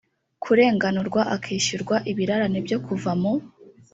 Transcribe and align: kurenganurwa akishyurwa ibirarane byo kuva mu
kurenganurwa 0.43 1.21
akishyurwa 1.35 1.95
ibirarane 2.11 2.59
byo 2.65 2.77
kuva 2.85 3.11
mu 3.21 3.33